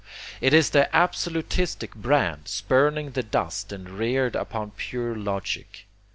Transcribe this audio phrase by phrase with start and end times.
[0.41, 5.85] It is the absolutistic brand, spurning the dust and reared upon pure logic.